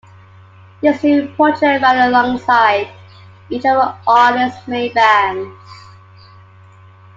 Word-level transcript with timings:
This 0.81 1.03
new 1.03 1.27
project 1.35 1.83
ran 1.83 2.09
alongside 2.09 2.87
each 3.51 3.63
of 3.67 3.75
the 3.75 3.95
artists' 4.07 4.67
main 4.67 4.91
bands. 4.95 5.55